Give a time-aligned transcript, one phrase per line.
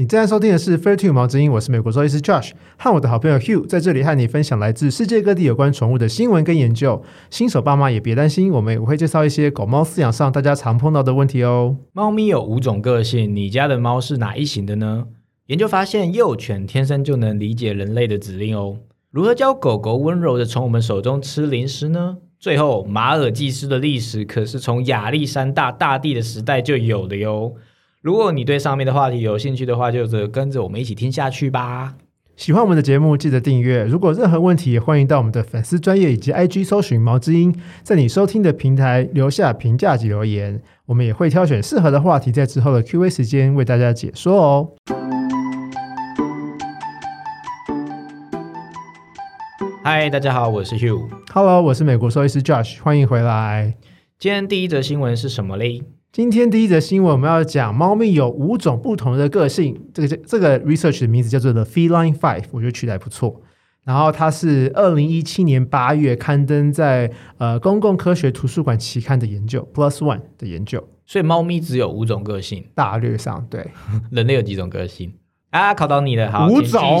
[0.00, 7.04] 你正在收听的是《Fair Two 毛之音》，我是美国兽医师 Josh，和我的好朋友 Hugh 在这里和你分享来自世界各地有关宠物的新闻跟研究。
[7.28, 11.76] 新手爸妈也别担心，我们也会介绍一些狗猫饲养上大家常碰到的问题哦。
[11.92, 15.04] 猫咪有五种个性，你家的猫是哪一型的呢？
[15.48, 18.78] 研究发现，幼犬天生就能理解人类的指令哦。
[19.10, 22.16] 如何教狗狗温柔的从我们手中吃零食呢？
[22.38, 27.52] 最后，马尔济斯的历史可是从亚历山大大帝的时代就有的哟。
[28.02, 31.96] 如果你对上面的话题有兴趣的话，就跟着我们一起听下去吧。
[32.34, 33.84] 喜欢我们的节目，记得订阅。
[33.84, 44.68] 如果任何问题，也欢迎到我们的粉丝专业以及 IG 搜寻毛之音，在你收听的平台留下评价及留言，我们也会挑选适合的话题，在之后的 Q&A 时间为大家解说哦。
[49.84, 51.06] 嗨，大家好，我是 Hugh。
[51.34, 53.74] Hello，我是美国兽医师 Josh，欢迎回来。
[54.18, 55.82] 今天第一则新闻是什么嘞？
[56.12, 59.80] 今天第一则新闻，我们要讲猫咪有五种不同的个性。
[59.94, 63.40] 这个这这个 research 的名字叫做 The Feline Five，我觉得取得还不错。
[63.84, 70.84] 然后它是二零一七年八月刊登在呃公共科学图书馆期刊的研究 Plus One 的研究。
[71.06, 73.68] 所以猫咪只有五种个性，大略上对。
[74.10, 75.14] 人类有几种个性
[75.50, 75.72] 啊？
[75.72, 77.00] 考到你了，好，五种。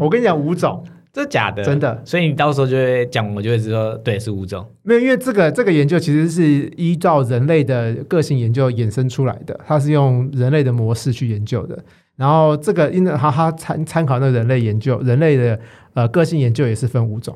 [0.00, 0.84] 我跟你讲五种。
[1.16, 4.62] 这假的，真的，所以你到时候就会讲，我就会知道，对，是五种。
[4.82, 6.44] 没有，因为这个这个研究其实是
[6.76, 11.82] 依照人类的个性研究衍生出来的，它是用人类的模式去研究的。
[12.16, 15.58] 然后这个因为哈哈参参考那人类研究，人类的
[15.94, 17.34] 呃个性研究也是分五种。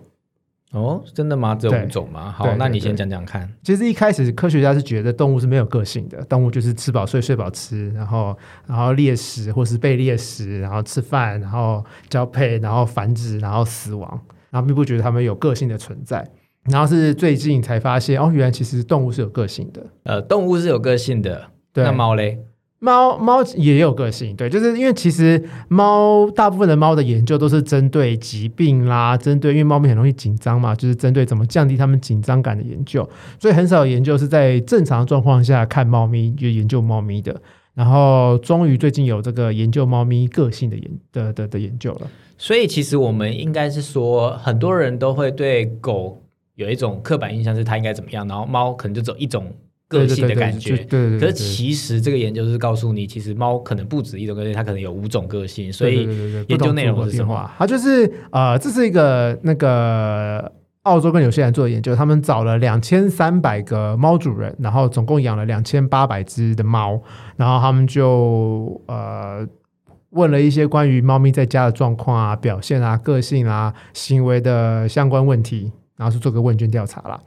[0.72, 1.54] 哦，真的吗？
[1.54, 2.30] 只有五种吗？
[2.30, 3.50] 好，那你先讲讲看。
[3.62, 14.08] 其实一开始科学家是觉得动物是没有个性的，动物就是吃饱睡，睡饱吃，然后然后猎食或是被猎食，然后吃饭，然后交配，然后繁殖，然后死亡，
[14.50, 16.24] 然后并不觉得它们有个性的存在。
[16.70, 19.84] 然后是最近才发现，哦，原来其实动物是有个性的。
[20.04, 22.38] 呃，动物是有个性的，那猫嘞？
[22.82, 33.06] 猫猫也有个性，对，就是因为其实猫大部分的猫的研究都是针对疾病啦，针对因为猫咪很容易紧张嘛，就是针对怎么降低它们紧张感的研究，
[33.38, 37.40] 所以很少研究是在正常状况下看猫咪就研究猫咪的。
[37.74, 42.10] 然后终于最近有这个研究猫咪个性的研的的的研究了。
[42.38, 46.20] 所以其实我们应该是说，很多人都会对狗
[46.54, 49.46] 有一种刻板印象，是它应该怎么样，然后猫可能就走一种。
[49.90, 55.72] 个性的感觉，对对可是其实这个研究是告诉你，其实猫可能不止一种个性，它可能有五种个性。
[55.72, 56.06] 所以
[56.46, 57.50] 研究内容是什么？
[57.58, 60.52] 它就是呃，这是一个那个
[60.84, 67.02] 澳洲跟纽西兰做的研究，他们找了两千三百个猫主人，然后总共养了两千八百只的猫，
[67.36, 69.44] 然后他们就呃
[70.10, 77.20] 问了一些关于猫咪在家的状况啊、表现啊、个性啊、行为的相关问题，然后是做个问卷调查了。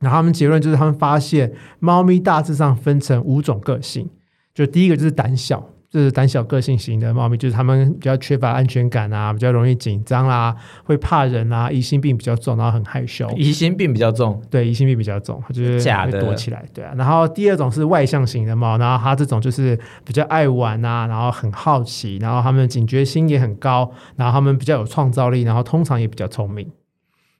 [0.00, 4.08] 然后他们结论就是，他们发现猫咪大致上分成五种个性。
[4.54, 13.28] 就第一个就是胆小，就是胆小个性型的猫咪，就是他们比较缺乏安全感啊，比较容易紧张啦，会怕人啊，疑心病比较重，然后很害羞。
[13.36, 16.94] 疑心病比较重，对，疑心病比较重，就是假的躲起来，对啊。
[16.96, 26.70] 然后第二种是外向型的猫，然后它这种就是比较爱玩啊，然后很好奇，然后他们警觉心也很高，然后他们比较有创造力，然后通常也比较聪明。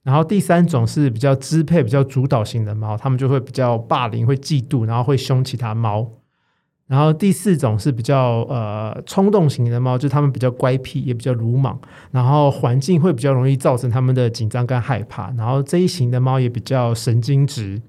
[0.06, 6.08] 然后第三种是比较支配、比较主导型的猫，它们就会比较霸凌、会嫉妒，然后会凶其他猫。
[6.86, 11.76] 然后第四种是比较呃冲动型的猫，就它们比较乖僻，也比较鲁莽，
[12.12, 15.32] 然后环境会比较容易造成它们的紧张跟害怕。
[15.32, 17.82] 然后这一型的猫也比较神经质。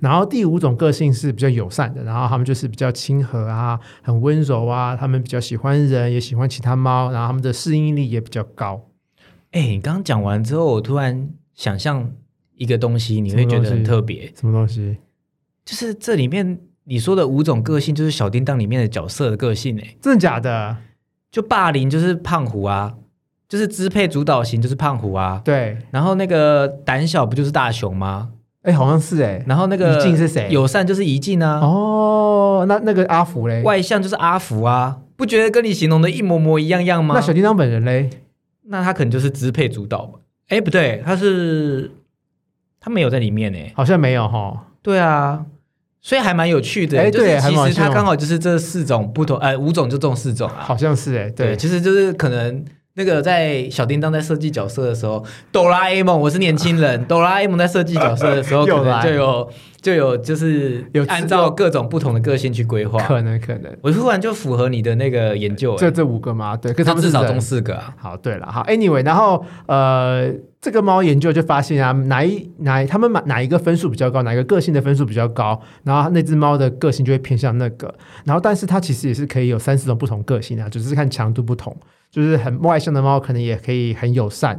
[0.00, 8.87] 然后第五种个性是比较友善的，然后它们就是比较亲和啊，很温柔啊，它们比较喜欢人，也喜欢其他猫，然后它们的适应力也比较高。
[9.52, 12.10] 哎，你刚刚讲完之后，我突然想象
[12.56, 14.32] 一个东西，你会觉得很特别。
[14.34, 14.98] 什么东西？
[15.64, 19.78] 就是这里面你说的五种个性，就是小叮当里面的角色的个性。
[19.78, 20.76] 哎，真的假的？
[21.30, 22.94] 就霸凌就是胖虎啊，
[23.48, 25.40] 就是支配主导型就是胖虎啊。
[25.44, 25.76] 对。
[25.90, 28.30] 然后那个胆小不就是大雄吗？
[28.62, 29.44] 哎，好像是哎。
[29.46, 30.48] 然后那个怡静是谁？
[30.50, 31.60] 友善就是怡静啊。
[31.60, 33.62] 哦，那那个阿福嘞？
[33.62, 34.98] 外向就是阿福啊。
[35.16, 37.14] 不觉得跟你形容的一模模一样样吗？
[37.14, 38.08] 那小叮当本人嘞？
[38.68, 40.18] 那他可能就是支配主导吧？
[40.48, 41.90] 哎，不对，他是
[42.78, 44.66] 他没有在里面呢，好像没有哈。
[44.82, 45.44] 对啊，
[46.00, 46.98] 所以还蛮有趣的。
[46.98, 52.64] 哎，对，其实他刚好就是这四种不同，呃，五种就中四种啊，好像是哎，对，其实就是可能。
[52.98, 59.48] 那个在小叮当在设计角色的时候，哆啦 A 梦，我是年轻人， 哆啦 A 梦在设计角色的时候， 可能就有
[59.80, 66.56] 就有就是有按照各种不同的个性去规划，可能可能，我突然就符合你的那个研究，就这五个吗？
[66.56, 67.80] 对，他们至少中四个。
[67.96, 77.94] 好，对了，好，Anyway，然后呃，这个猫研究就发现啊，哪一哪他们哪哪一个分数比较高，哪一个个性的分数比较高，然后那只猫的个性就会偏向那个。
[78.24, 81.76] 然后，但是它其实也是可以有三四种不同个性啊，只是看强度不同。
[82.10, 84.54] 就是很外向的猫，可能也可以很友善，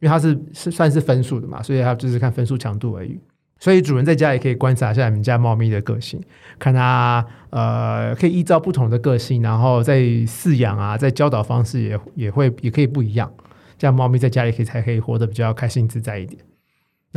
[0.00, 3.18] 因为它是是算是分数的嘛，所以它就是看分数强度而已。
[3.60, 6.22] 所以主人在家也可以观察一下你们家猫咪的个性，
[6.58, 13.32] 看它呃可以依照不同的个性，然后在饲养啊，在教导方式也也会也可以不一样。
[13.76, 16.40] 这样猫咪在家里可以才可以活得比较开心自在一点。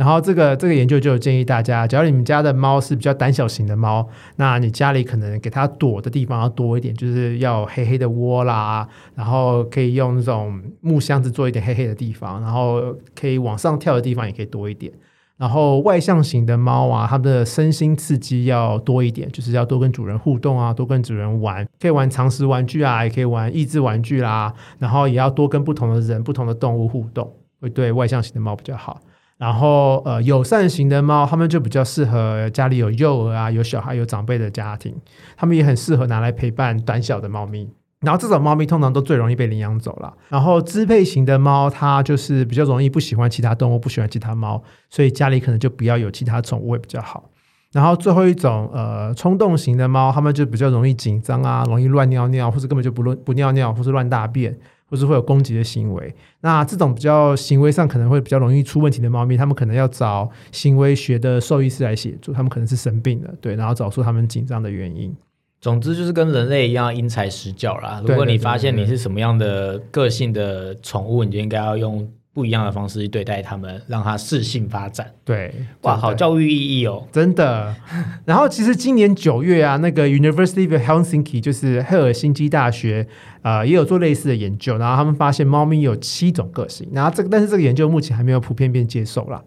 [0.02, 4.04] 然后这个这个研究就建议大家，假如你们家的猫是比较胆小型的猫，
[4.34, 12.82] 那你家里可能给它躲的地方要多一点，就是要黑黑的窝啦，然后可以用那种木箱子做一点黑黑的地方，然后
[13.14, 14.92] 可以往上跳的地方也可以多一点。
[15.36, 24.52] 然后外向型的猫啊，它的身心刺激要多一点，就是要多跟主人互动啊，多跟主人玩，可以玩常识玩具啊，也可以玩益智玩具啦。
[24.80, 29.00] 然后也要多跟不同的人、不同的动物互动，会对外向型的猫比较好。
[29.42, 34.94] 然后呃，友善型的猫，它们就比较适合家里有幼儿啊、有小孩、有长辈的家庭，
[35.36, 37.68] 它们也很适合拿来陪伴短小的猫咪。
[38.02, 40.14] 然后这种猫咪通常都最容易被领养走了。
[40.28, 47.28] 然后支配型的猫，它就是比较容易不喜欢其他动物，不喜欢其他猫，所以家里可能就不要有其他宠物会比较好。
[47.72, 54.56] 然后最后一种呃冲动型的猫，它们就比较容易紧张啊，容易乱尿尿，或者根本就不乱不尿尿，或是乱大便，
[54.92, 56.14] 或是会有攻击的行为。
[56.42, 65.16] 那这种比较行为上可能会比较容易出问题的猫咪，他们可能要找行为学的兽医师来协助，他们可能是生病了，对，然后找出他们紧张的原因。
[65.62, 68.02] 总之就是跟人类一样因材施教啦。
[68.06, 75.12] 如果你发现你是什么样的个性的宠物，你就应该要用不一样的方式去对待它们，让它适性发展。
[75.24, 77.74] 对，哇，好教育意义哦，真的。
[78.24, 83.06] 然后其实今年九月啊，那个 University of Helsinki 就是赫尔辛基大学
[83.42, 86.88] 呃，也有做类似的研究，然后他们发现猫咪有七种个性。
[86.92, 89.42] 然后这个，但是这个研究目前还没有普遍被接受啦。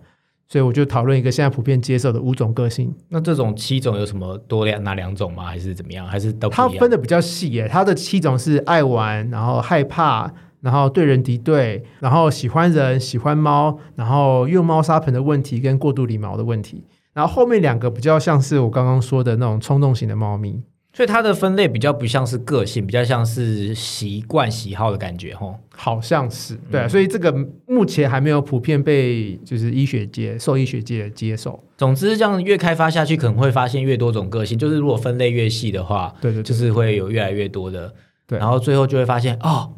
[0.47, 2.93] 所以我就讨论一个现在普遍接受的五种个性。
[3.09, 5.45] 那这种七种有什么多两哪两种吗？
[5.45, 6.05] 还是怎么样？
[6.05, 7.67] 还是都它分的比较细耶。
[7.67, 10.31] 它的七种是爱玩，然后害怕，
[10.65, 16.83] 然后对人敌对，然后喜欢人，喜欢猫，然后用猫砂盆的问题跟过度理毛的问题。
[17.13, 20.63] 然后后面两个比较像是我刚刚说的那种冲动型的猫咪。
[20.91, 26.87] 所以它的分类比较不像是个性，比较像是习惯喜好的感觉，吼，好像是对。
[26.87, 27.31] 所以这个
[27.67, 31.61] 目前还没有普遍被就是医学界、兽医学界接受。
[31.77, 34.57] 总之，这样越开发下去，可能会发现越多种个性。
[34.57, 37.93] 就是如果分类越细的话，对对，就是会有越来越多的。
[38.25, 39.73] 对，然后最后就会发现，哦，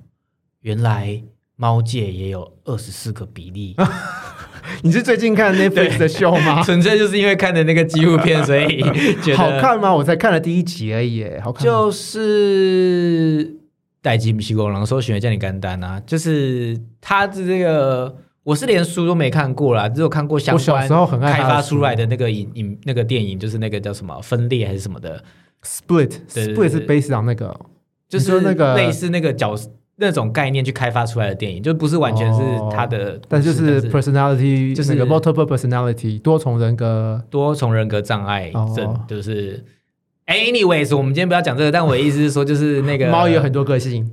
[0.62, 1.22] 原来
[1.56, 3.76] 猫界也有二十四个比例。
[4.84, 6.62] 你是最近看 Netflix 的秀吗？
[6.66, 8.82] 纯粹就是因为看的那个纪录片，所以
[9.24, 9.94] 觉得好看吗？
[9.94, 11.64] 我才看了第一集而已，好看。
[11.64, 13.56] 就是
[14.02, 25.24] 代吉米西狗狼搜寻叫你干单啊，就是他的这个，我是连书都没看过啦，只有看过相关小时候很爱开发出来的那个影影那个电影，就是那个叫什么分裂还是什么的
[25.64, 27.58] Split，Split 是 based on 那个，
[28.10, 29.72] 就是那个类似那个角色。
[30.00, 32.40] 那种概念去开发出来的电影，就不是完全是
[32.72, 39.66] 他的，但就是 personality，就是个 multiple personality，多重人格，多重人格障碍症，就是
[40.28, 44.08] anyways，我们今天不要讲这个，但我的意思是说，就是那个 猫有很多个性，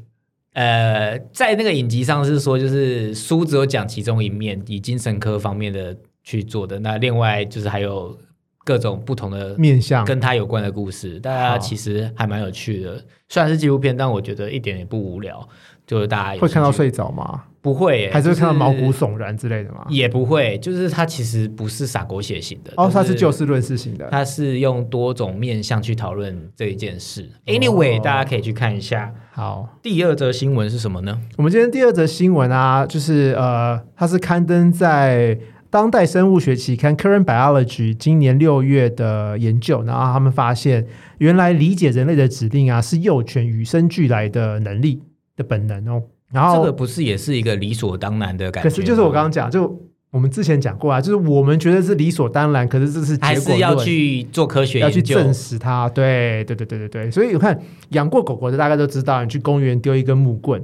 [0.55, 8.17] 呃，在那个影集上是说，就是书只有讲其中一面，以精神科方面的去做的，那另外就是还有
[8.65, 15.47] 各种不同的面向跟他有关的故事，大家其实还蛮有趣的，虽然是纪录片，但我觉得一点也不无聊。
[15.87, 17.45] 就是大家会看到睡着吗？
[17.61, 19.87] 不会，还是会看到毛骨悚然之类的吗？
[19.89, 27.27] 也不会，就是它其实不是傻狗血型的哦，它是就事论事型的，它是用多种面向去讨论这一件事。
[27.47, 29.15] Anyway，大家可以去看一下。
[29.33, 31.19] 好，第二则新闻是什么呢？
[31.39, 35.39] 我们今天第二则新闻啊，就是呃，它是刊登在
[35.71, 45.01] 当代生物学期刊《Current Biology》今年六月的研究，然后他们发现，原来理解人类的指令啊，是幼犬与生俱来的能力。
[45.37, 48.69] 的本能哦，然后这个不是也是一个理所当然的感觉？
[48.69, 55.89] 可是就是我刚刚讲，就我们之前讲过啊，就是我们觉得是理所当然，可是这是还是要去做科学，要去证实它。
[55.89, 57.61] 对对对对对对，所以你看
[57.91, 60.63] 养过狗狗的大概都知道，你去公园丢一根木棍。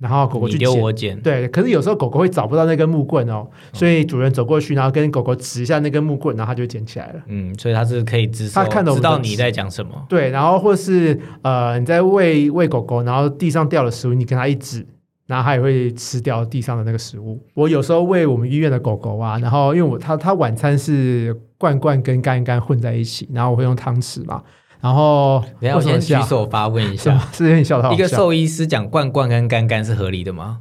[0.00, 0.56] 然后狗狗去
[0.96, 7.20] 捡，对，可是有时候狗狗会找不到那根木棍哦，所以主人走过去，然后跟狗狗指一下那根木棍，然后它就捡起来了。
[7.26, 9.92] 嗯，所以它是可以知它看知道你在讲什么。
[10.08, 14.86] 对，然后或是呃你在喂喂狗狗，然后地上掉了食物，你跟它一指，
[15.26, 17.38] 然后它也会吃掉地上的那个食物。
[17.52, 24.42] 我有时候喂我们医院的狗狗啊，然后因为我它它晚餐是罐罐跟干干混在一起，然后我会用汤匙嘛。
[24.80, 25.44] 然后，
[25.74, 30.60] 我先举手发问一下， 是有点笑一个兽医师讲罐罐跟干干是合理的吗？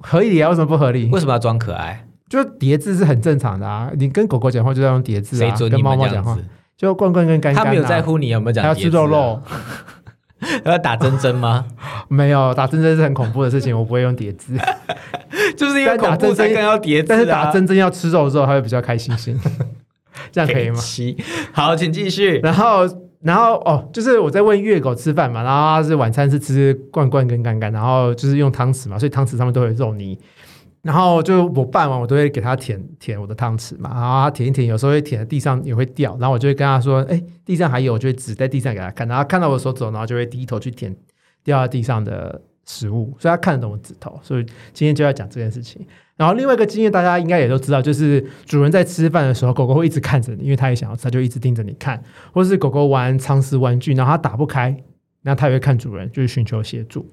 [0.00, 1.08] 合理啊，为什么不合理？
[1.12, 2.06] 为什么要装可爱？
[2.28, 3.90] 就叠字是很正常的啊。
[3.96, 6.38] 你跟狗狗讲话就要用叠字啊，跟猫猫讲话
[6.76, 7.64] 就罐罐跟干干。
[7.64, 9.42] 他没有在乎你有没有讲，要吃肉肉，
[10.64, 11.66] 要打针针吗？
[12.08, 14.56] 没有，打针针是很恐怖的事情，我不会用叠字。
[15.56, 19.36] 就是因为打针针要叠字，但是打针针要吃肉之后，他会比较开心心。
[20.30, 20.80] 这样可以吗？
[21.52, 22.38] 好，请继续。
[22.44, 22.86] 然后。
[23.22, 30.18] 然后哦，就是我在问月狗吃饭嘛，然后它是晚餐是吃罐罐跟干干，然后就是用汤匙嘛，所以汤匙上面都有肉泥。
[30.82, 40.96] 然后就我拌完，我都会给它舔舔我的汤匙嘛，然后舔一舔，有时候会舔在地上也会掉，然后我就会跟他说：“哎，地上还有。”我就会指在地上给他看，然后看到我手指，然后就会低头去舔
[41.44, 44.18] 掉在地上的食物，所以他看得懂我指头。
[44.22, 45.84] 所以今天就要讲这件事情。
[46.16, 52.02] 然后另外一个经验，大家应该也都知道，就是主人在吃饭的时候，狗狗会一直看着你，因为它也想要吃，它就一直盯着你看。
[52.32, 54.76] 或是狗狗玩藏食玩具，然后它打不开，
[55.22, 57.06] 那它也会看主人，就是寻求协助。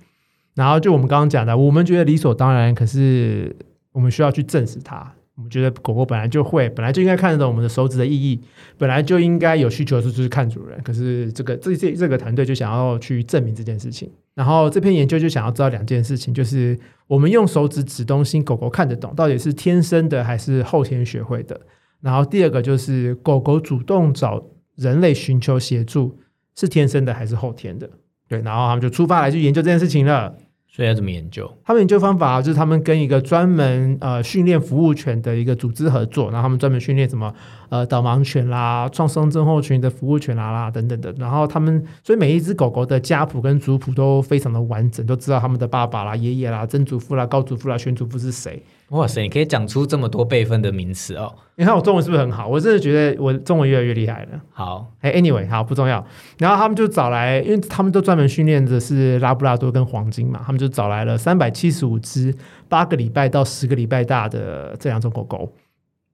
[0.56, 3.56] 然后就我们刚刚讲的，我们觉得理所当然，可是
[3.94, 5.14] 我们需要去证实它。
[5.38, 8.42] 我们觉得狗狗本来就会，本来就应该看得懂我们的手指的意义，
[8.76, 10.82] 本来就应该有需求的时候就是看主人。
[10.82, 14.12] 可是这个这这这个团队就想要去证明这件事情。
[14.34, 21.60] 然后这篇研究就想要知道两件事情，就是我们用手指指东西，狗狗看得懂，到底是天生的还是后天学会的？
[22.02, 24.44] 然后第二个就是狗狗主动找
[24.76, 26.18] 人类寻求协助，
[26.56, 27.88] 是天生的还是后天的？
[28.28, 30.36] 对，然后他们就出发来去研究这件事情了。
[30.70, 31.52] 所以要怎么研究？
[31.66, 37.34] 他们研究方法就是他们跟一个专门呃训练服务犬的一个组织合作，然后他们专门训练什么
[37.70, 41.12] 呃导盲犬啦、创伤症候群的服务犬啦啦等等的。
[41.18, 48.62] 然后他们所以每一只狗狗的家谱跟族谱都非常的完整，都知道他们的爸爸啦、爷爷啦、曾祖父啦、高祖父啦、玄祖父是谁。
[48.90, 51.36] 哇塞，你可以讲出这么多辈分的名词哦！
[51.56, 52.48] 你看我中文是不是很好？
[52.48, 54.42] 我真的觉得我中文越来越厉害了。
[54.50, 56.06] 好，哎，anyway，好不重要。
[56.38, 62.34] 然后他们就找来，因为他们都专门训练的是拉布拉多跟黄金嘛，他们就找来了三百七十五只
[62.70, 65.52] 八个礼拜到十个礼拜大的这两种狗狗。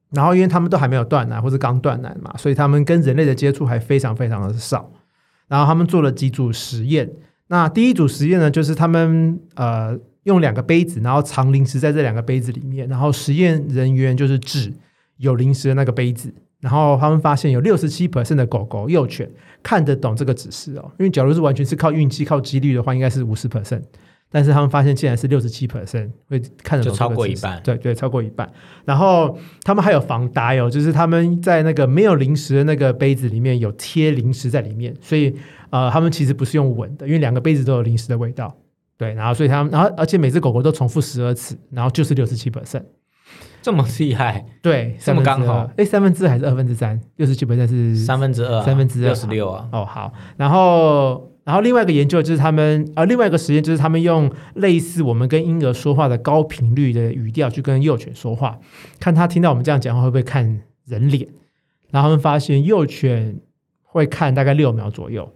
[0.10, 4.92] 然后因为他们都还没有断奶或者刚断奶嘛，所以他们跟人类的接触还非常非常的少。
[5.48, 7.08] 然后他们做了几组实验。
[7.50, 9.96] 那第一组实验呢，就是他们呃。
[10.24, 14.74] 用两个杯子，然后藏零食在这两个杯子里面，然后实验人员就是指
[15.18, 19.30] 有零食的那个杯子，然后他们发现有六十七 percent 的狗狗幼犬
[19.62, 23.82] 看得懂这个指示哦，因为假如是完全是靠运气、靠几率的话，应该是五十 percent，
[24.32, 28.50] 但是他们发现竟然是六十七 percent 会看得懂，就超过一半，对对，超过一半。
[28.86, 35.36] 然后他们还有防呆哦，就是他们在那个没有零食的那个杯子里面有贴零食在里面，所以
[35.70, 38.56] 呃，他们其实不是用闻的，因为两个杯子都有零食的味道。
[38.98, 42.84] 对，然后所以他们，然后而且每只狗狗都重复十二次，然后就是六十七 percent，
[43.62, 44.46] 这么厉害？
[44.62, 45.70] 对，这么刚好？
[45.78, 47.00] 哎，三分之还是二分之三？
[47.16, 49.68] 六十七 percent 是三分之二，三分之二六十六啊。
[49.72, 50.14] 哦，好。
[50.38, 58.60] 然后，然后另外一个研究就是他们，呃，另外一个实验就是他们用类似我们跟婴儿说话的高频率的语调去跟幼犬说话，
[59.00, 61.28] 看他听到我们这样讲话会不会看人脸。
[61.90, 63.40] 然后他们发现幼犬
[63.84, 65.32] 会看大概六秒左右。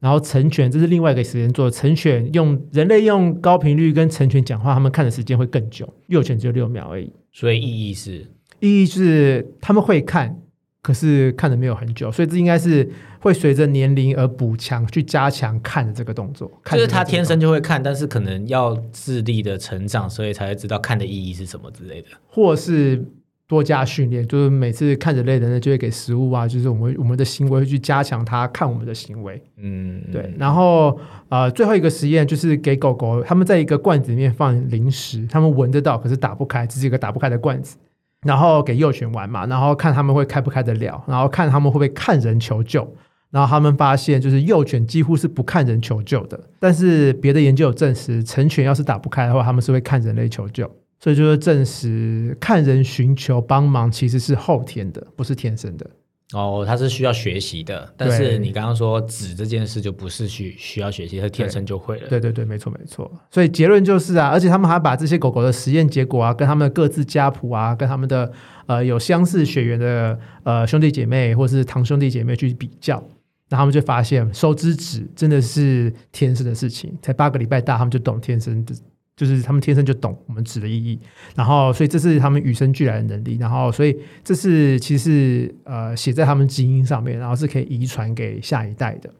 [0.00, 1.68] 然后成犬，这是另外一个实验做。
[1.70, 5.92] 成犬用人类用高频率跟成犬讲话，他们看的时间会更久。
[6.06, 7.12] 幼犬只有六秒而已。
[7.32, 8.26] 所以意义是，
[8.60, 10.40] 意义是他们会看，
[10.82, 12.12] 可是看的没有很久。
[12.12, 12.88] 所以这应该是
[13.20, 16.48] 会随着年龄而补强，去加强看的这个动作。
[16.70, 23.04] 就是他天生就会看，但是可能要智力的成长，所以才会知道看的意义是什么之类的，或是。
[23.48, 29.42] 多加训练，就是每次看人类的人就会给食物啊，就是我们我们的行为会去加强它看我们的行为。
[29.56, 30.30] 嗯，对。
[30.38, 31.00] 然后
[31.30, 37.78] 呃，最后一个实验就是给狗狗，他们在一个罐子里面放零食，他们闻得到，可是打不开，这是一个打不开的罐子。
[38.26, 42.86] 然后给幼犬玩嘛，然后看他们会开不开得了，然后看他们会不会看人求救。
[43.30, 50.70] 然后他们发现，就是幼犬几乎是不看人求救的，但是别的研究有证实，成犬要是打不开的话，他们是会看人类求救。
[51.00, 55.88] 所以就是证实，看人寻求帮忙其实是后天的，不是天生的。
[56.34, 57.90] 哦，它是需要学习的。
[57.96, 62.08] 但是你刚刚说指这件事就不是需需要学习，它天生就会了。
[62.08, 63.10] 对对对，没错没错。
[63.30, 68.30] 所以结论就是啊，而且他们还把这些狗狗的实验结果啊，跟他们的各自家谱啊，跟他们的
[68.66, 73.02] 呃有相似血缘的呃兄弟姐妹或是堂兄弟姐妹去比较，
[73.48, 76.94] 那他们就发现收支指真的是天生的事情。
[77.00, 78.74] 才八个礼拜大，他们就懂天生的。
[79.18, 80.96] 就是他们天生就懂我们指的意义，
[81.34, 89.10] 然后所以这是他们与生俱来的能力，然后所以这是其实呃写在他们基因上面，然后是可以遗传给下一代的。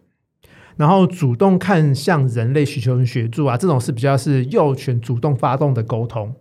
[0.77, 6.33] 然后主动看向人类需求协助啊，这种是比较是幼犬主动发动的沟通。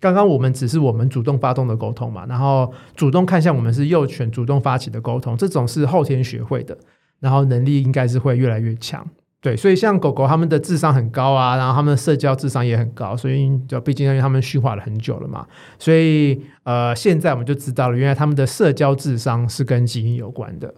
[0.00, 6.76] 刚刚我们只是我们主动发动的沟通嘛，然后主动看向我们是幼犬主动发起的沟通，这种是后天学会的，
[7.20, 9.08] 然后能力应该是会越来越强。
[9.46, 15.46] 对，所以像狗狗，它们的智商很高啊，然后它们的社交智商也很高，所以就毕竟因为它们驯化了很久了嘛，
[15.78, 20.74] 所以呃，现在我们就知道了，原来它们的社交智商是跟基因有关的。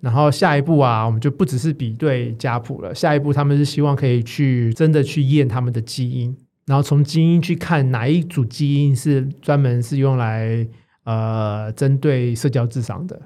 [0.00, 10.66] 然后下一步啊，我们就不只是比对家谱了，下一步他们是希望可以去真的去验他们的基因，然后从基因去看哪一组基因是专门是用来
[11.04, 13.22] 呃针对社交智商的，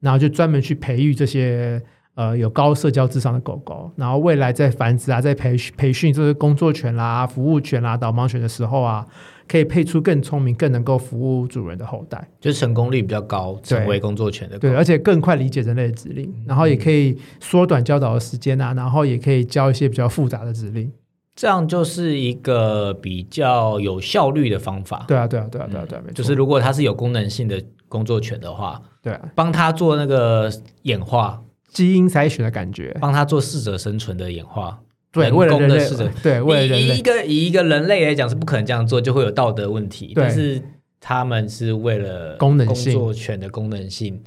[0.00, 1.80] 然后就专门去培育这些
[2.14, 9.06] 呃有高社交智商的狗狗，然后未来在繁殖啊，在培培训这些工作犬啦、服务犬啦、导盲犬的时候啊。
[9.48, 20.90] 可以配出更聪明、更能够服务主人的后代，就是成功率比较高，成为工作犬的对，而且更快理解人类的指令，然后也可以缩短教导的时间啊，然后也可以教一些比较复杂的指令，
[21.34, 25.04] 这样就是一个比较有效率的方法。
[25.06, 29.28] 对啊，对啊，对啊，对啊，对啊，就是如果它是有功能性的工作犬的话，对，啊。
[29.34, 30.50] 帮它做那个
[30.82, 31.38] 演化、
[31.72, 34.78] 基因筛选的感觉，帮他做适者生存的演化。
[35.10, 40.12] 对，为了人类，对，为了以一个以一个人类来讲是不可能这样做，就会有道德问题。
[40.14, 40.62] 但是
[41.00, 44.20] 他们是为了功能性，工作犬的功能性，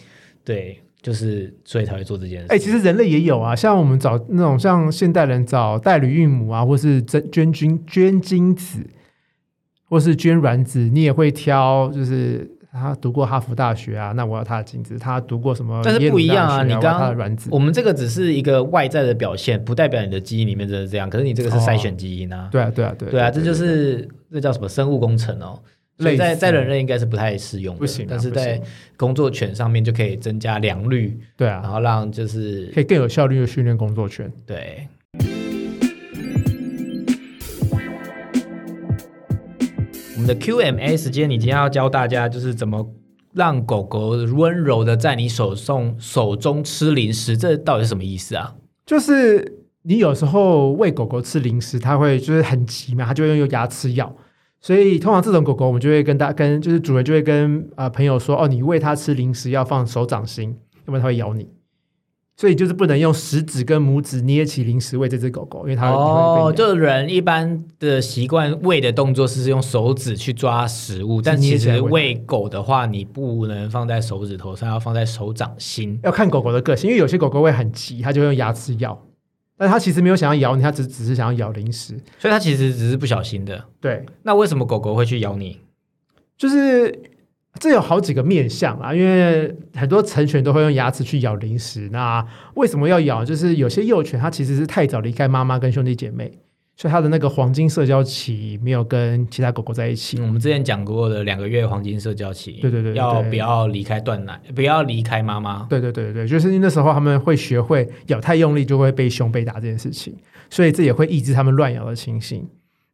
[0.44, 2.48] 对，就是所以才会做这件事。
[2.50, 8.80] 哎，其实人类也有啊，像我们找那种像现代人找代理孕母啊，或是捐捐精捐精子，
[9.88, 12.52] 或是捐卵子，你也会挑，就是。
[12.76, 15.00] 他读过哈佛大学啊，那我要他的精子。
[15.00, 15.82] 他读过什么？
[15.84, 16.64] 但是不一样啊！
[16.64, 21.10] 你刚刚卵子，我们这个只是一个外在的表现，不代表你的基因里面真的这样。
[21.10, 22.50] 可是你这个是筛选基因啊。
[22.52, 23.10] 对啊，对啊，对。
[23.10, 25.58] 对啊，这就是这叫什么生物工程哦。
[25.98, 28.06] 所以在在人类应该是不太适用，不行。
[28.10, 28.62] 但是在
[28.98, 31.18] 工作犬上面就可以增加良率。
[31.38, 34.30] 对啊，然后让就是可以更有效率的训练工作犬。
[34.46, 34.86] 对。
[40.16, 42.90] 我们的 qma 时间，你今天要教大家就是怎么
[43.34, 48.56] 让狗狗温柔的在你手送手中吃零食，这到底是什么意思啊？
[48.86, 54.16] 就是你有时候喂狗狗吃零食，它会就是很急嘛，它就会用牙齿咬，
[54.62, 60.56] 所以通常这种狗狗，我们就会跟大跟就是主人就会跟呃朋友说，哦，你喂它吃零食要放手掌心，
[60.86, 61.50] 要不然它会咬你。
[62.38, 75.98] 所以就是不能用食指跟拇指捏起零食喂这只狗狗，因为它哦，就人一般的习惯喂的动作是用手指去抓食物，但其实喂狗的话，你不能放在手指头上，要放在手掌心。
[76.04, 79.02] 要看狗狗的个性，因为有些狗狗会很急，它就用牙齿咬，
[79.58, 83.64] 但它其实没有想要咬你，它只只是想要咬零食，所以它其实只是不小心的。
[83.80, 85.62] 对，那为什么狗狗会去咬你？
[86.38, 87.15] 就是。
[87.60, 91.90] 这有好几个面向啊，因为很多成犬都会用牙齿去咬零食。
[91.92, 93.24] 那为什么要咬？
[93.24, 96.32] 就是有些幼犬它其实是太早离开妈妈跟兄弟姐妹，
[96.76, 100.20] 所以它的那个黄金社交期没有跟其他狗狗在一起。
[100.20, 104.40] 我们之前讲过的两个月黄金社交期，对对对，要不要离开断奶？
[104.54, 105.66] 不要离开妈妈？
[105.70, 110.14] 对对对对，就是那时候他们会学会咬太用力就会被凶被打这件事情，
[110.50, 112.46] 所以这也会抑制他们乱咬的情形。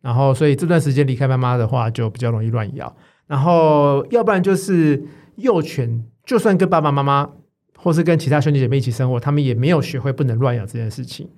[0.01, 2.95] 然后，所以这段时间离开妈妈的话，就比较容易乱咬。
[3.31, 5.01] 然后，要不然就是
[5.37, 7.29] 幼犬，就算跟爸爸妈妈
[7.77, 11.29] 或是跟其他兄弟姐妹一起生活，他们也没有学会不能乱咬这件事情。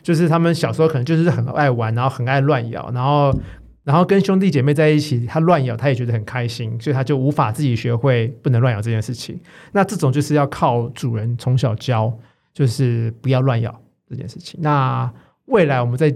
[0.00, 3.36] 就是他们小时候可能就是很爱玩，然后很爱乱咬，然后
[3.82, 9.36] 然后跟兄弟姐妹在一起，他乱咬他也觉得很开心，所以他就无法自己学会不能乱咬这件事情。
[9.72, 12.16] 那这种就是要靠主人从小教，
[12.54, 13.76] 就是不要乱咬
[14.08, 14.60] 这件事情。
[14.62, 15.12] 那
[15.46, 16.14] 未来我们在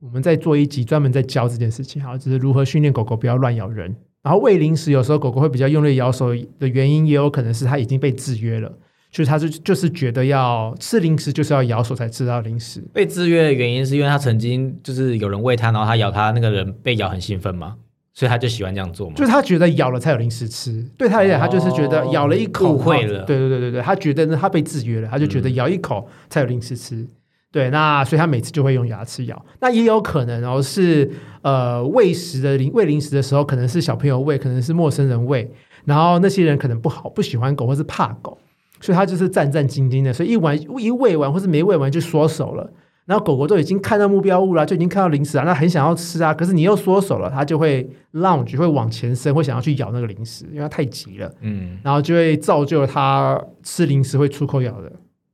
[0.00, 3.94] 我们在做一集专门在教这件事情，好，就是如何训练狗狗不要乱咬人。
[4.22, 8.72] 然后喂零食，有时候狗狗会比较用力咬手的原因，也有可能是它已经被制约了，
[9.10, 12.80] 就是它就就是觉得要吃零食就是要咬手才吃到零食。
[12.92, 17.76] 被制约的原因是因为它曾经就是有人喂它，然后它咬它，那个人被咬很兴奋嘛，
[18.14, 19.16] 所以他就喜欢这样做嘛。
[19.16, 23.24] 就是他觉得咬了才有零食吃，对他来讲，他就是觉得咬了一口误会了。
[23.24, 27.06] 对对对对对，他觉得呢他被制约了，他就觉得咬一口才有零食吃。
[27.52, 29.44] 对，那所以他每次就会用牙齿咬。
[29.60, 31.08] 那也有可能哦，是
[31.42, 35.48] 呃喂食的零喂零食的时候，可能是小朋友喂，可能是陌生人喂，
[35.84, 38.38] 然后那些人可能不好不喜欢狗或是怕狗，
[38.80, 42.72] 所以他就是战战兢兢的，所以一玩一喂完或是没喂完就缩手了。
[43.04, 54.90] 然后狗狗都已经看到目标物了，就已经看到零食了，那很想要吃啊，可是你又缩手了，它就会 lunge 会往前伸，会想要去咬那个零食，因为它太急了，嗯，然后就会造就它吃零食会出口咬的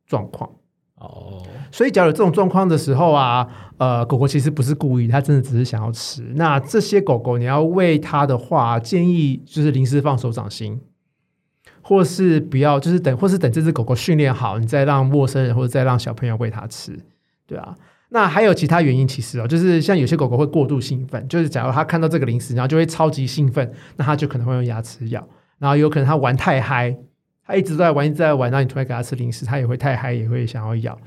[0.06, 0.48] 状况。
[1.00, 6.22] 哦，所以，假如这种状况的时候啊，呃，狗狗其实不是故意，它真的只是想要吃。
[6.34, 10.80] 那这些狗狗，你要喂它的话，建议就是临时放手掌心，
[11.80, 16.98] 或是不要，就是等，或是等这只狗狗训练好，你再让陌生人或者再让小朋友喂它吃，
[17.46, 17.76] 对啊。
[18.10, 25.24] 那还有其他原因，其实哦，就是像有些狗狗会过度兴奋，就是假如它看到这个零食，然后就会超级兴奋，那它就可能会用牙齿咬，
[25.58, 26.96] 然后有可能它玩太嗨。
[27.48, 30.98] 他一直在玩，一直在玩，然后你突然给他吃零食，他也会太嗨，也会想要咬。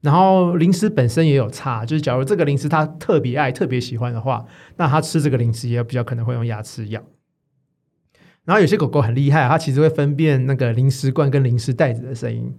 [0.00, 7.02] 然后零食本身也有差，就是假如这个零食他特别爱、特别喜欢的话，那他吃这个零食也比较可能会用牙齿咬。
[8.44, 12.56] 然后有些狗狗很厉害，它其实会分辨那个零食罐跟零食袋子的声音。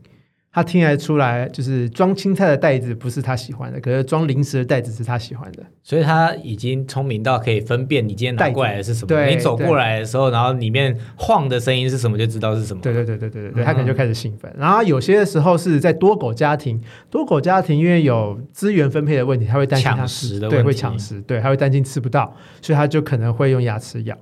[0.51, 5.63] 他听得出来，就是装青菜的袋子不是他喜欢的，可是装零食的袋子是他喜欢的。
[5.83, 9.25] 所以他已经聪明到可以分辨你今天拿过来的是什么。
[9.27, 12.81] 你走过来的时候，然后里面晃的声音是什么，就知道是什么。
[12.81, 14.51] 对对对对对对对，他可能就开始兴奋。
[14.57, 16.81] 然后有些时候是在多狗家庭，
[17.11, 24.17] 多狗家庭因为有资源分配的问题，他会担心抢食的对会抢食，对他会担心吃不到，所以他就可能会用牙齿咬。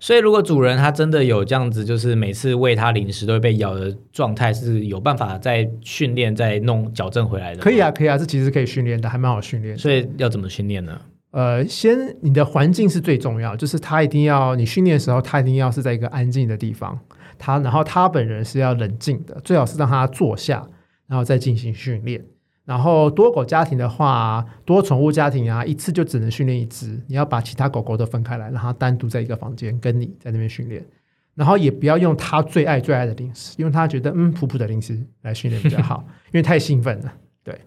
[0.00, 7.60] 所以，如果主人他真的有这样子，就是每次喂它零食都会被咬的状态，是有办法再训练、再弄矫正回来的。
[7.60, 9.76] 可以啊，可以啊，这其实可以训练的，还蛮好训练。
[9.76, 10.98] 所以要怎么训练呢？
[11.32, 16.98] 呃，先你的环境是最重要，就是它一定要你训练的时候，它一定要是在一个安静的地方，
[17.38, 20.66] 它然后它本人是要冷静的，最好是让它坐下，
[21.06, 22.24] 然后再进行训练。
[22.70, 27.02] 然后多狗家庭的话，多宠物家庭啊，一次就只能训练一只。
[27.08, 30.86] 你要把其他狗狗都分开来，让它单独在一个房间跟你在那边训练。
[31.34, 37.12] 然后也不要用它最爱最爱的零食，因为它觉得嗯普普的零食来训练比较好，因为太兴奋了。
[37.42, 37.60] 对。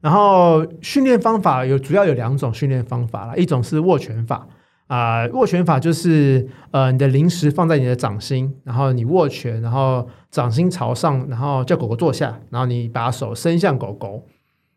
[0.00, 4.48] 然后训练方法有主要有两种训练方法了，一种是握拳法。
[4.86, 14.26] 啊，握拳法就是呃，你的零食放在你的掌心，然后你握拳，然后掌心朝上，然后叫狗狗坐下，然后你把手伸向狗狗，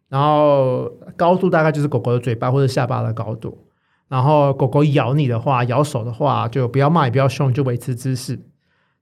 [0.08, 3.66] 然后高度大概就是狗狗的嘴巴或者下巴的高度。
[4.08, 8.40] 然后狗狗咬你的话，咬手的话，就不要骂也不要凶，就维持姿势，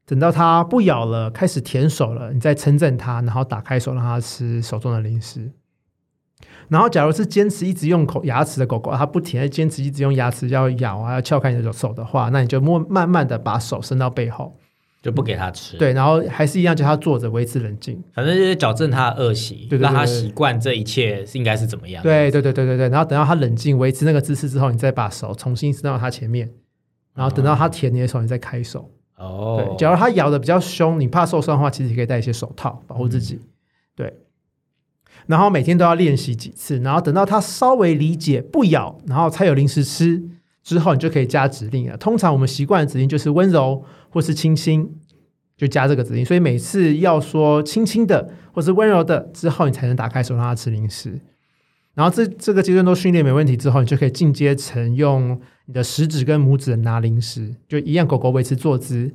[0.07, 5.51] 等到它不咬了，开始舔手了，你再称赞它，然后打开手让它吃手中的零食。
[6.67, 14.57] 然后，假如是坚持一直用口牙齿的狗狗，它不停的坚持一直用牙齿要咬啊，要撬开你的手的话，那你就慢慢慢的把手伸到背后，
[15.03, 15.77] 就不给它吃。
[15.77, 18.03] 对，然后还是一样叫它坐着，维持冷静。
[18.15, 22.01] 反正就是矫正它的恶习，让它习惯这一切应该是怎么样。
[22.01, 22.89] 对对对对对对。
[22.89, 26.49] 然后等到它冷静，维持那个姿势之后，你再把手重新伸到它前面，
[27.13, 28.89] 然后等到它舔你的手，你再开手。
[29.17, 29.63] 哦。
[29.63, 33.39] 对，假如它咬的比较凶，你怕受伤的话，其实可以戴一些手套保护自己。
[33.95, 34.11] 对。
[35.27, 40.23] 然后每天都要练习几次，然后等到它稍微理解不咬，然后才有零食吃
[40.63, 41.97] 之后，你就可以加指令了。
[41.97, 44.89] 通常我们习惯的指令就是温柔或是轻轻，
[45.57, 46.25] 就加这个指令。
[46.25, 51.19] 所以每次要说轻轻的或是温柔的之后，你才能打开手让它吃零食。
[51.93, 59.13] 然后这这个阶段都训练没问题之后，你就可以进阶成用你的食指跟拇指拿零食，就一样狗狗维持坐姿。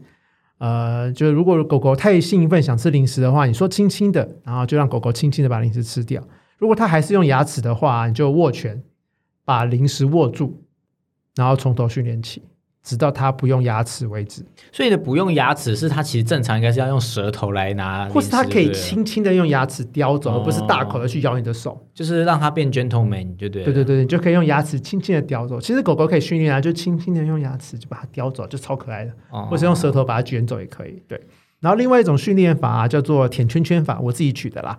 [0.60, 6.22] 呃，就是如果狗狗太兴奋想吃零食的话，你说轻轻的，然后就让狗狗轻轻的把零食吃掉。
[6.58, 8.82] 如果它还是用牙齿的话，你就握拳
[9.46, 10.62] 把零食握住，
[11.34, 12.42] 然后从头训练起。
[12.82, 23.64] 直到它不用牙齿为止，所以呢，不用牙齿是它其实正常应该是要用舌头来拿，或是它可以轻轻的用牙齿叼走，而不是大口的去咬你的手，就是让它变 gentleman，对对？
[23.64, 25.60] 对对对，你就可以用牙齿轻轻的叼走。
[25.60, 29.12] 其实狗狗可以训练啊，就轻轻的用牙齿就把它叼走，就超可爱的，
[29.50, 31.02] 或是用舌头把它卷走也可以。
[31.06, 31.20] 对，
[31.60, 34.78] 然后另外一种训练法叫做舔圈圈法，我自己取的啦。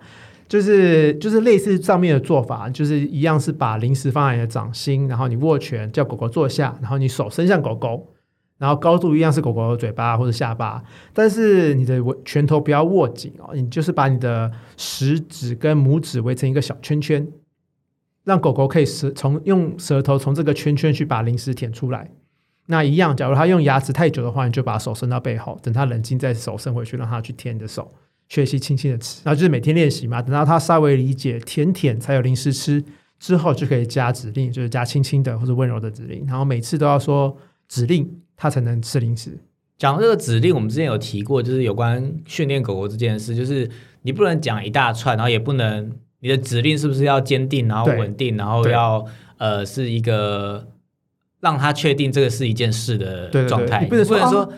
[0.52, 8.12] 就是就是类似上面的做法，就是一样是把零食放在你的掌心，然后你握拳叫狗狗坐下，然后你手伸向狗狗，
[8.58, 10.84] 然后高度一样是狗狗的嘴巴或者下巴，
[11.14, 17.26] 但是你的拳头不要握紧哦，你就是把你的食指跟拇指围成一个小圈圈，
[18.24, 22.10] 让狗狗可以舌从用舌头从这个圈圈去把零食舔出来。
[22.66, 27.90] 那一样，假如它用牙齿太久的话，你就把手伸到背后，等它冷静再手伸回去，让它去舔你的手。
[28.32, 30.22] 学习轻轻的吃，然后就是每天练习嘛。
[30.22, 32.82] 等到他稍微理解舔舔才有零食吃
[33.20, 36.24] 之后，就可以加指令，就是加轻轻的或者温柔的指令。
[36.26, 37.36] 然后每次都要说
[37.68, 39.38] 指令，他才能吃零食。
[39.76, 43.68] 讲这个指令，我们之前有提过，就是有关训练狗狗这件事，就是
[44.00, 49.04] 你不能讲一大串，然后也不能你的指令是不是要坚定，然后稳定，然后要
[49.36, 50.66] 呃是一个
[51.40, 54.50] 让他确定这个是一件事的状态，不能说。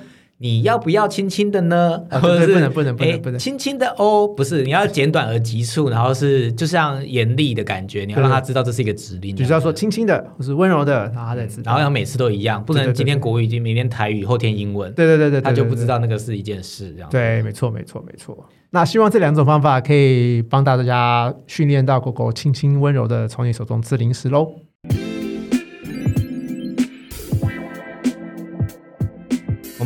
[0.45, 1.99] 你要不要轻轻的呢？
[2.21, 4.29] 或者是不能不能不能不能轻轻的哦？
[4.29, 11.71] 不是，你要简短而急促，然后是就像严厉的感觉，你要让他知道这是一个指令，就是要说轻轻的或是温柔的，然后他再知道。
[11.71, 14.93] 然后要每次都一样，不能今天国语，明天台语，后天英文。
[14.93, 17.09] 对对对对，他就不知道那个是一件事，这样。
[17.09, 18.47] 对，没错没错没错。
[18.69, 24.53] 那希望这两种方法可以帮大家训练到狗狗轻轻温柔的从你手中吃零食喽。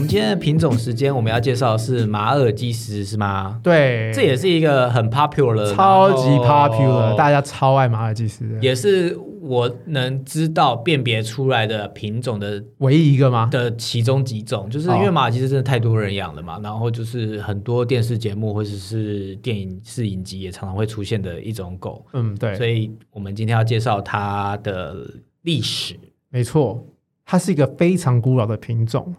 [0.09, 3.61] 们今天的品种时间，我们要介绍的是马尔济斯，是吗？
[3.63, 13.51] 对，这也是一个很 popular，超级 popular，大家超爱马尔济斯，也是我能知道辨别出来的品种的唯一一个吗？
[13.53, 22.03] 的其中几种，就是因为马尔济斯真的太多人养了嘛，然后就是很多电视节目或者是电影视影集也常常会出现的一种狗。
[22.15, 22.55] 嗯，对。
[22.55, 24.97] 所以我们今天要介绍它的
[25.43, 25.95] 历史。
[26.31, 26.83] 没错，
[27.27, 29.15] 它是一个非常古老的品种。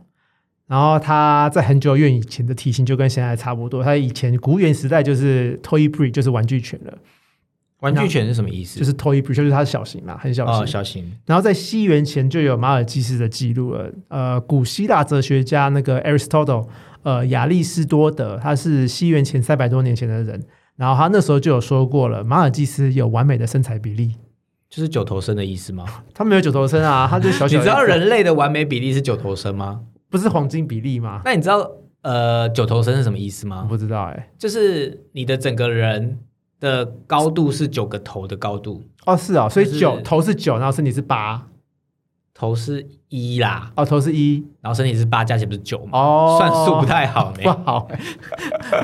[0.69, 3.83] 然后他在很久远以前的体型就跟现在差不多。
[3.83, 6.95] 他以前古远时代就是 toy breed，就是玩具犬了。
[7.79, 8.77] 玩具犬是什么意思？
[8.77, 10.61] 就是 toy breed，就是它小型嘛，很小型。
[10.61, 11.11] 哦，小型。
[11.25, 13.91] 然后在西元前就有马尔济斯的记录了。
[14.09, 16.67] 呃，古希腊哲学家那个 Aristotle，
[17.01, 20.39] 呃，亚里士多德，他是西元前三百多年前的人。
[20.75, 24.13] 然后他那时候就有说过了，马尔济斯有完美的身材比例，
[24.69, 25.83] 就是九头身的意思吗？
[26.13, 27.57] 他没有九头身啊，他就小小。
[27.57, 29.81] 你知道人类的完美比例是九头身吗？
[30.09, 31.21] 不是黄金比例吗？
[31.23, 31.69] 那你知道
[32.01, 33.65] 呃九头身是什么意思吗？
[33.69, 36.19] 不知道哎，就是你的整个人
[36.59, 41.47] 的高度是九个头的高度哦，是哦，所以九头是九，然后身体是八，
[42.33, 45.99] 头是一啦，哦，头是一，然后身体是八，加起来不是九吗？
[45.99, 47.87] 哦，算数不太好， 不好。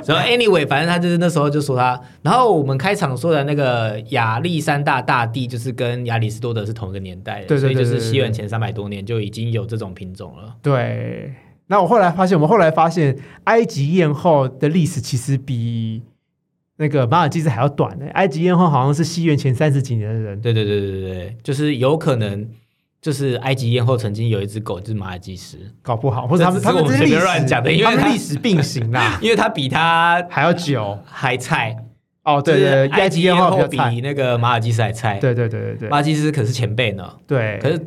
[0.06, 10.56] 然后 anyway，反正他就是那时候就说他，然后我们开场说的那个亚历山大大帝，就是跟亚里士多德是同一个年代的，所以就是西元前三百多年就已经有这种品种了。
[10.62, 11.34] 对，
[11.68, 16.04] 那我后来发现，我们后来发现，埃及艳后的历史其实比
[16.78, 18.06] 那个马尔济斯还要短呢。
[18.14, 20.42] 埃及艳后好像是西元前三十几年的人。
[20.42, 22.48] 对对对对对，就是有可能。
[23.06, 31.78] 就是埃及艳后曾经有一只狗，就是马尔济斯，搞不好，或者他们他们这边乱讲的，因为历史并行啦， 因为它比它还要久，还菜。
[32.24, 37.78] 哦，对对，埃及艳后比那个马尔济斯还菜，对对对对对，马尔济斯可是前辈呢，对，可是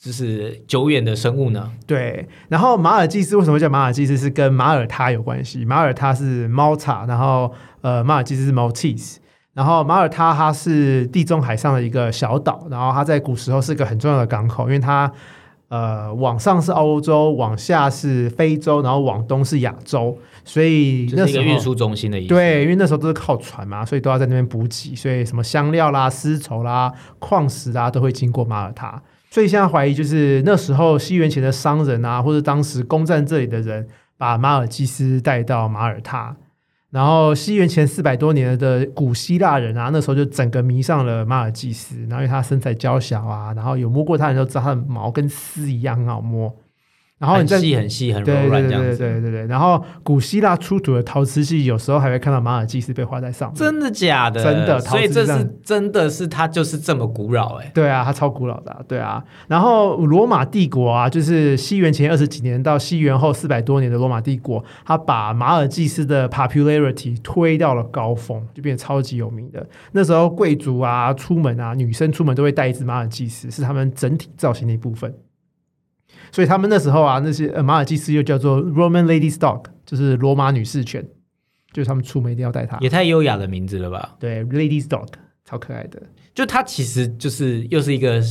[0.00, 4.16] 就是久远的生物呢，对，然后马尔济斯为什么叫马尔济斯？
[4.16, 9.16] 是跟马耳他有关系，马耳他是猫草，然后呃，马尔济斯是 Maltese。
[9.54, 15.10] 然后马耳他它是地中海上的一个小岛，然后它在古时候是个很重要的港口，因为它
[15.68, 22.34] 呃往上是欧洲，往下是非洲，然后往东是亚洲，所以那是一个运输中心的意思。
[22.34, 29.00] 对，因为那时候都是靠船嘛，所以都要在那边补给，所以什么香料啦、丝绸啦、矿石啊都会经过马耳他。
[29.30, 33.86] 所以现在怀疑就是那时候西元前的商人啊，或者当时攻占这里的人，
[34.16, 36.36] 把马尔济斯带到马耳他。
[36.94, 46.54] 然后西元前四百多年的古希腊人啊，那时候就整个迷上了马尔济斯，然后因为他身材娇小啊，然后有摸过他的人都知道他的毛跟丝一样很好摸。
[47.20, 49.46] 然后很细很细很柔软这样子，对对对对。
[49.46, 53.56] 然后古希腊出土的陶瓷器，有时候还会看到马尔济斯被画在上面。
[53.56, 54.42] 真的假的？
[54.42, 57.70] 真的，所以这是真的是它就是这么古老哎。
[57.72, 59.22] 对啊，它超古老的，对啊。
[59.46, 69.64] 然后罗马帝国啊，就是西元前二十几年到西元后四百多年的罗马帝国，它把马尔济斯的 popularity 推到了高峰，就变得超级有名的。
[69.92, 75.14] 那时候贵族啊出门啊，女生出门都会带一只马尔济斯，是他们整体造型的一部分。
[76.34, 81.06] 所以他们那时候啊，那些呃马尔济斯又叫做 Roman Ladies Dog，就是罗马女士犬，
[81.72, 82.76] 就是他们出门一定要带它。
[82.80, 84.16] 也太优雅的名字了吧？
[84.18, 85.06] 对，Ladies Dog，
[85.44, 86.02] 超可爱的。
[86.34, 88.22] 就它其实就是又是一个。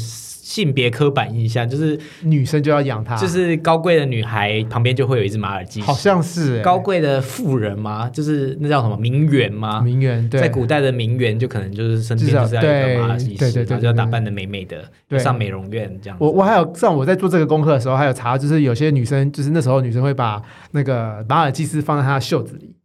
[0.46, 8.08] 性别刻板印象就是女生就要养它，就是高贵的女孩旁边就会有一只马尔济斯，好像是高贵的妇人吗？
[8.10, 9.82] 就是那叫什么名媛吗？
[9.82, 14.84] 名媛对在古代的名媛就可能就是身边就是要一个马尔济斯，对对，就要打扮的美美的，
[15.18, 16.18] 上美容院这样。
[16.20, 20.40] 我我还有像我在做这个功课的时候，还有查，就是有些女生就是那时候女生会把
[20.72, 22.76] 那个马尔济斯放在她的袖子里。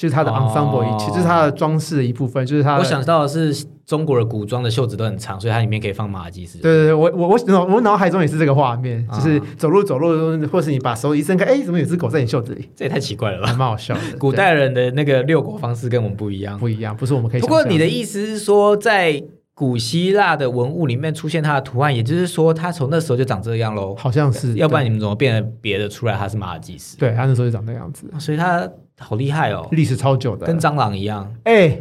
[0.00, 2.78] 就是它的 ensemble，其实它的装饰的一部分，就是它。
[2.78, 6.56] 我想到的是中国的古装的袖子都很长，所以它里面可以放马尔济斯。
[6.56, 10.08] 对对对，我我我我脑海中也是这个画面，就是走路走路，
[10.46, 12.66] 或是你把手一伸开，哎，怎么有只狗在你袖子里？
[12.74, 14.00] 这也太奇怪了吧，蛮好笑的。
[14.18, 17.40] 古代人的那个遛狗方式跟我们不一样，不一样，不是我们可以。
[17.42, 23.94] 不过你的意思是说，在古希腊的文物里面出现它的图案，也就是说，它从那时候就长这样喽？
[23.96, 26.16] 好像是，要不然你们怎么变得别的出来？
[26.16, 26.96] 它是马尔济斯？
[26.96, 28.66] 对，它那时候就长那样子，所以它。
[29.02, 29.66] 好厉害哦！
[29.72, 31.28] 历史超久的，跟蟑螂一样。
[31.44, 31.76] 哎，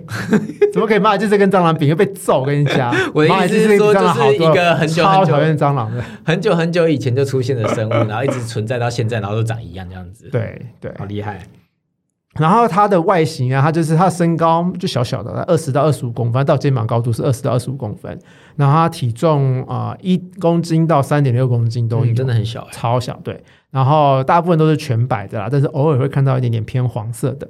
[0.72, 1.18] 怎么可以骂？
[1.18, 2.40] 就是跟蟑螂比，会被揍。
[2.40, 10.30] 我跟你讲， 我的意思是说，就是一个很久很讨厌蟑螂的，很久很久以前就出现的生物，然后一直存在到现在，然后都长一样这样子。
[10.32, 11.42] 对对，好厉害。
[12.36, 18.18] 然后它的外形啊，它就是它身高就小小的，二十到二十五公分，到肩膀高度是二十到二十五公分。
[18.56, 23.20] 然后它体重啊，一公斤到三点六公斤都有，真的很小，超小。
[23.24, 23.44] 对。
[23.72, 27.50] 然后大部分都是全白的啦，但是偶尔会看到一点点偏黄色的。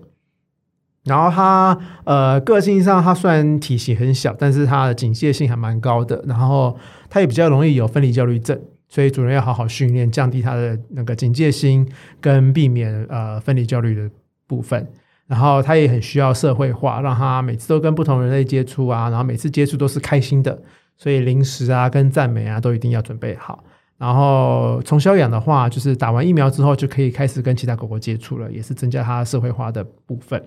[1.06, 6.24] 然后它呃个性上，它虽然体型很小，但是它的警戒性还蛮高的。
[6.28, 6.76] 然后
[7.10, 11.88] 它也比较容易有分离焦虑症，所以主人要好好训练，降低它的那个警戒心，
[12.20, 14.10] 跟避免呃分离焦虑的
[14.50, 14.86] 部分。
[15.28, 20.60] 然后它也很需要社会化，让它每次都跟不同人类接触啊，然后每次接触都是开心的。
[20.98, 23.64] 所以零食啊跟赞美啊都一定要准备好。
[24.00, 30.44] 然后从小养的话，就是打完疫苗之后就可以开始跟其他狗狗接触了，也是增加它社会化的部分。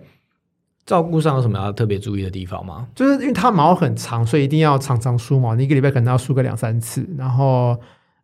[0.85, 2.89] 照顾上有什么要特别注意的地方吗？
[2.93, 7.09] 就是因为它毛很长，所以一定要常常梳毛，你一个礼拜可能要梳个两三次。
[7.17, 7.79] 然后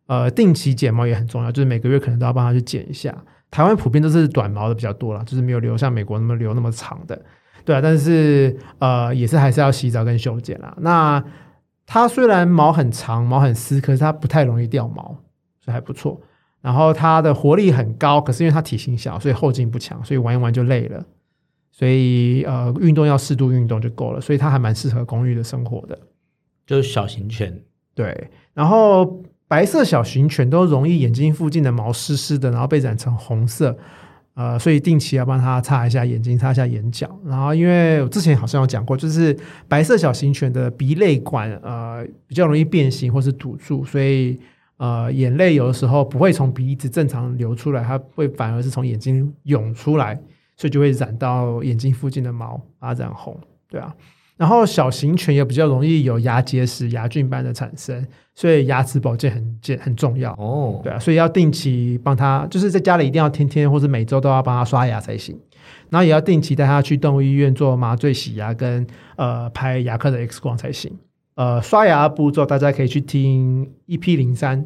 [0.07, 3.15] 呃，定期剪毛也很重要，就是每个月可能都要帮它去剪一下。
[3.51, 7.19] 台湾普遍都是短毛的比较多了，就是没有留像美国那么留那么长的。
[7.65, 10.75] 对啊，但是呃，也是还是要洗澡跟修剪啦。
[10.79, 11.23] 那
[11.85, 15.17] 它虽然毛很长，毛很湿，可是它不太容易掉毛，
[15.59, 16.19] 所以还不错。
[16.61, 21.03] 然后它的活力很高，可是因为它体型小，所以后劲不强，所以玩一玩就累了。
[21.71, 24.19] 所以呃，运动要适度运动就够了。
[24.21, 25.97] 所以它还蛮适合公寓的生活的，
[26.65, 27.61] 就是小型犬。
[27.95, 33.77] 对，然后白色小型犬都容易眼睛附近的毛湿湿的，然后被染成红色。
[34.35, 37.19] 呃，所以定期要帮它擦一下眼睛，擦一下眼角。
[37.25, 44.39] 然后，因为我之前好像有讲过，就是白色小型犬的鼻泪管呃比较容易变形或是堵住，所以
[44.77, 50.17] 呃眼泪有的时候不会从鼻子正常流出来，它会反而是从眼睛涌出来，
[50.55, 53.37] 所以就会染到眼睛附近的毛，把它染红。
[53.67, 53.93] 对啊。
[54.39, 60.79] 然后小型犬也比较容易有牙结石、牙菌斑的产生，所以牙齿保健很健很重要哦。
[60.81, 65.37] 对啊，所以要定期帮它，就是在家里一定要天天或者每周都要帮它刷牙才行。
[65.89, 70.97] 然后也要定期带它去动物医院做麻醉洗牙跟呃拍牙科的 X 光才行。
[71.35, 74.65] 呃，刷牙步骤大家可以去听 EP 零三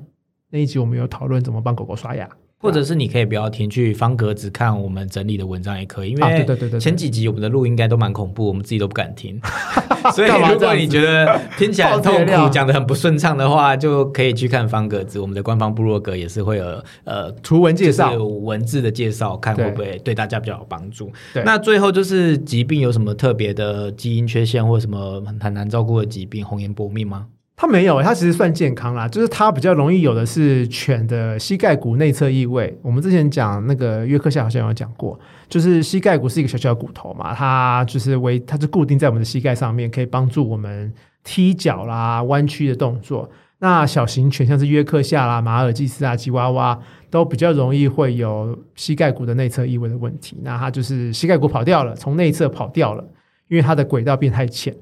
[0.52, 2.30] 那一集，我们有讨论怎么帮狗狗刷牙。
[2.64, 9.38] 或者是你可以不要听，去方格子看我们整理的文章也可以，因为对对对前几集我们的录应该都蛮恐怖，我们自己都不敢听。
[10.16, 21.12] 所以如果你觉得听起来很痛苦，讲的很不顺畅的话，就可以去看方格子，我们的官方部落格也是会有呃图文介绍、文字的介绍，看会不会对大家比较有帮助。
[21.46, 27.28] 那最后就是疾病有什么特别的基因缺陷或什么很难照顾的疾病，红颜薄命吗？
[27.56, 29.08] 它没有，它其实算健康啦。
[29.08, 32.78] 就是它比较容易有的是犬的膝盖骨内侧异位。
[32.82, 40.92] 我们之前讲那个约克夏好像有讲过，就是膝盖骨是一个小小的骨头嘛，它就是为它是固定在我们的膝盖上面，可以帮助我们
[41.24, 43.30] 踢脚啦、弯曲的动作。
[43.60, 46.78] 那小型犬像是约克夏啦、马尔济斯啊、吉娃娃，
[47.10, 50.38] 都比较容易会有膝盖骨的内侧异位的问题。
[50.42, 53.06] 那它就是膝盖骨跑掉了，从内侧跑掉了，
[53.48, 54.76] 因为它的轨道变太浅。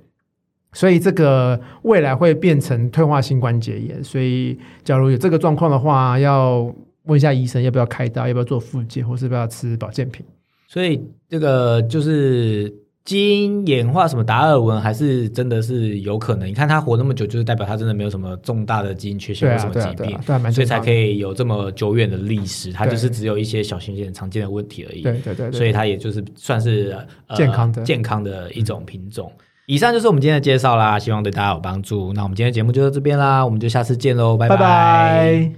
[0.73, 10.25] 所以这个未来会变成退化性关节炎，所以假如有这个状况的话，要问一下医生要不要开刀，要不要做复健，或是不要吃保健品。
[10.67, 16.47] 所以这个就是基因演化什么达尔文，还是真的是有可能？
[16.47, 22.71] 你看他活那么久，就是代表他真的没有什么重大的基因缺陷或什么疾病，所以才可以有这么久远的历史。
[22.71, 25.01] 他就是只有一些小型犬常见的问题而已。
[25.01, 26.95] 对对对，所以他也就是算是
[27.36, 29.29] 健康的健康的一种品种。
[29.71, 32.12] 以上就是我们今天的介绍啦，希望对大家有帮助。
[32.12, 35.51] 那我们今天的节目就到这边啦，我们就下次见喽，拜拜。